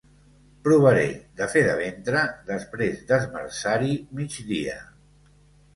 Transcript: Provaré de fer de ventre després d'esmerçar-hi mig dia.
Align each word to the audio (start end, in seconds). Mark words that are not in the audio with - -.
Provaré 0.67 1.03
de 1.41 1.47
fer 1.51 1.63
de 1.67 1.75
ventre 1.81 2.23
després 2.49 3.05
d'esmerçar-hi 3.13 3.95
mig 4.21 4.41
dia. 4.53 4.77